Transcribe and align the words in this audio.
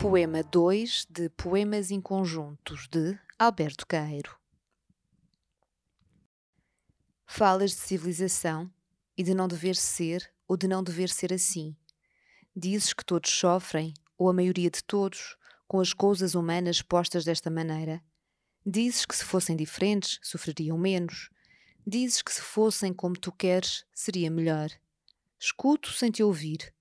Poema 0.00 0.44
2 0.44 1.08
de 1.10 1.28
Poemas 1.30 1.90
Inconjuntos 1.90 2.86
de 2.86 3.18
Alberto 3.36 3.84
Caeiro. 3.84 4.38
Falas 7.26 7.72
de 7.72 7.78
civilização 7.78 8.72
e 9.16 9.24
de 9.24 9.34
não 9.34 9.48
dever 9.48 9.74
ser 9.74 10.32
ou 10.46 10.56
de 10.56 10.68
não 10.68 10.84
dever 10.84 11.08
ser 11.08 11.32
assim. 11.32 11.76
Dizes 12.54 12.92
que 12.92 13.04
todos 13.04 13.28
sofrem, 13.28 13.92
ou 14.16 14.28
a 14.28 14.32
maioria 14.32 14.70
de 14.70 14.84
todos, 14.84 15.36
com 15.66 15.80
as 15.80 15.92
coisas 15.92 16.36
humanas 16.36 16.80
postas 16.80 17.24
desta 17.24 17.50
maneira. 17.50 18.00
Dizes 18.64 19.04
que 19.04 19.16
se 19.16 19.24
fossem 19.24 19.56
diferentes, 19.56 20.20
sofreriam 20.22 20.78
menos. 20.78 21.28
Dizes 21.84 22.22
que 22.22 22.32
se 22.32 22.40
fossem 22.40 22.92
como 22.92 23.18
tu 23.18 23.32
queres, 23.32 23.84
seria 23.92 24.30
melhor. 24.30 24.70
Escuto 25.40 25.90
sem 25.90 26.12
te 26.12 26.22
ouvir. 26.22 26.72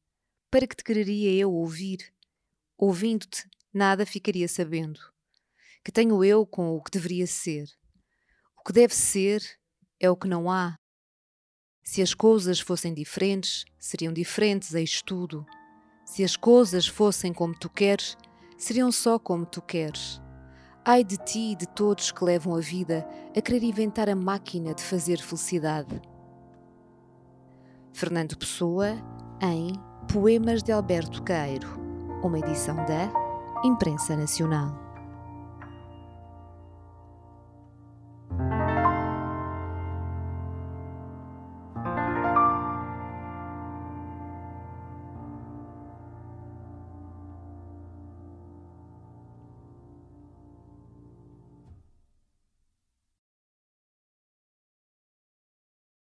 Para 0.52 0.68
que 0.68 0.76
te 0.76 0.84
quereria 0.84 1.32
eu 1.32 1.52
ouvir? 1.52 2.16
Ouvindo-te, 2.78 3.50
nada 3.74 4.06
ficaria 4.06 4.48
sabendo. 4.48 5.00
Que 5.84 5.92
tenho 5.92 6.24
eu 6.24 6.46
com 6.46 6.76
o 6.76 6.84
que 6.84 6.92
deveria 6.92 7.26
ser. 7.26 7.66
O 8.56 8.64
que 8.64 8.72
deve 8.72 8.94
ser 8.94 9.42
é 10.00 10.10
o 10.12 10.16
que 10.16 10.28
não 10.28 10.52
há. 10.52 10.76
Se 11.84 12.02
as 12.02 12.14
coisas 12.14 12.60
fossem 12.60 12.94
diferentes, 12.94 13.66
seriam 13.80 14.14
diferentes 14.14 14.76
a 14.76 14.82
estudo. 14.82 15.44
Se 16.06 16.24
as 16.24 16.36
coisas 16.36 16.86
fossem 16.86 17.34
como 17.34 17.58
tu 17.58 17.68
queres, 17.68 18.16
seriam 18.58 18.92
só 18.92 19.18
como 19.18 19.46
tu 19.46 19.62
queres. 19.62 20.22
Ai 20.86 21.04
de 21.04 21.18
ti 21.18 21.54
e 21.54 21.56
de 21.56 21.66
todos 21.66 22.12
que 22.12 22.24
levam 22.24 22.56
a 22.56 22.60
vida 22.60 23.08
a 23.36 23.42
querer 23.42 23.64
inventar 23.64 24.08
a 24.08 24.16
máquina 24.16 24.76
de 24.76 24.84
fazer 24.84 25.18
felicidade. 25.20 26.00
Fernando 27.92 28.38
Pessoa, 28.38 28.90
em 29.42 29.74
Poemas 30.12 30.62
de 30.62 30.72
Alberto 30.72 31.24
Caeiro, 31.24 31.77
uma 32.22 32.40
edição 32.40 32.76
da 32.76 33.10
Imprensa 33.64 34.16
Nacional. 34.16 34.87